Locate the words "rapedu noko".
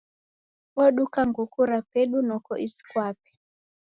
1.69-2.51